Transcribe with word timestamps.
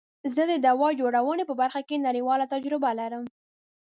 زه 0.35 0.41
د 0.51 0.53
دوا 0.67 0.87
جوړونی 0.99 1.43
په 1.47 1.53
برخه 1.61 1.81
کی 1.89 1.97
نړیواله 2.07 2.49
تجربه 2.53 2.89
لرم. 2.99 3.23